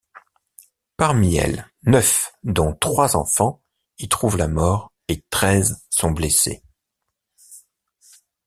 [0.97, 3.61] Parmi elles, neuf, dont trois enfants,
[3.99, 6.63] y trouvent la mort et treize sont blessées.